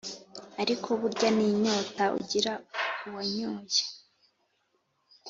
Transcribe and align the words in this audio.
ariko 0.61 0.87
burya 0.99 1.29
n'inyota 1.35 2.03
ugira 2.19 2.53
uwanyoye. 3.07 3.81